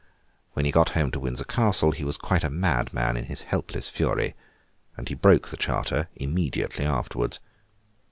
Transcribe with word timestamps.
When 0.53 0.65
he 0.65 0.71
got 0.71 0.89
home 0.97 1.11
to 1.11 1.19
Windsor 1.19 1.43
Castle, 1.43 1.91
he 1.91 2.03
was 2.03 2.17
quite 2.17 2.43
a 2.43 2.49
madman 2.49 3.15
in 3.15 3.25
his 3.25 3.41
helpless 3.41 3.87
fury. 3.87 4.33
And 4.97 5.07
he 5.07 5.13
broke 5.13 5.49
the 5.49 5.57
charter 5.57 6.07
immediately 6.15 6.85
afterwards. 6.85 7.39